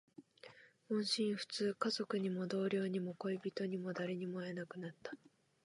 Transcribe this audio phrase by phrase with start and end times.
[0.89, 1.75] 音信不通。
[1.75, 5.13] 家族にも、同僚にも、恋人にも、誰にも会えなくなった。